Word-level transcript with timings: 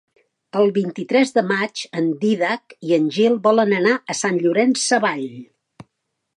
El 0.61 0.71
vint-i-tres 0.77 1.33
de 1.35 1.43
maig 1.49 1.83
en 2.01 2.07
Dídac 2.23 2.75
i 2.89 2.95
en 2.99 3.07
Gil 3.19 3.37
volen 3.45 3.77
anar 3.83 3.95
a 4.15 4.19
Sant 4.25 4.43
Llorenç 4.47 4.83
Savall. 4.89 5.33